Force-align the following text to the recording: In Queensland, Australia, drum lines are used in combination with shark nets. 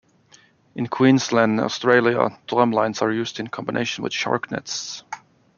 In 0.73 0.87
Queensland, 0.87 1.59
Australia, 1.59 2.35
drum 2.47 2.71
lines 2.71 3.03
are 3.03 3.11
used 3.11 3.39
in 3.39 3.45
combination 3.49 4.03
with 4.03 4.11
shark 4.13 4.49
nets. 4.49 5.03